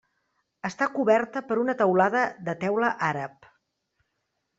[0.69, 3.51] Està coberta per una teulada de teula àrab.